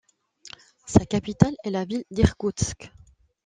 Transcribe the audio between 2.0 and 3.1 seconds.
d'Irkoutsk.